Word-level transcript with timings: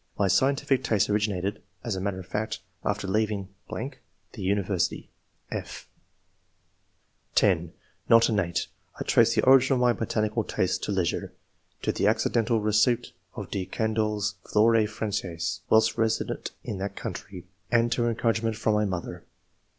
My 0.17 0.27
scientific 0.27 0.83
tastes 0.83 1.11
originated, 1.11 1.61
as 1.83 1.95
a 1.95 2.01
matter 2.01 2.17
of 2.19 2.25
fact, 2.25 2.61
after 2.83 3.07
leaving.... 3.07 3.49
[the 3.69 4.41
uni 4.41 4.63
versity]." 4.63 5.09
(/) 6.19 7.35
(10)" 7.35 7.71
Not 8.09 8.27
innate. 8.27 8.65
I 8.99 9.03
trace 9.03 9.35
the 9.35 9.43
origin 9.43 9.75
of 9.75 9.79
my 9.79 9.93
botanical 9.93 10.43
tastes 10.43 10.79
to 10.79 10.91
leisure; 10.91 11.33
to 11.83 11.91
the 11.91 12.07
accidental 12.07 12.61
receipt 12.61 13.11
of 13.35 13.51
De 13.51 13.67
CandoUe's 13.67 14.37
* 14.41 14.43
Flore 14.51 14.87
franjaise,' 14.87 15.59
whilst 15.69 15.99
resident 15.99 16.49
in 16.63 16.79
that 16.79 16.95
country; 16.95 17.45
and 17.71 17.91
to 17.91 18.07
encouragement 18.07 18.55
from 18.55 18.73
my 18.73 18.85
mother. 18.85 19.23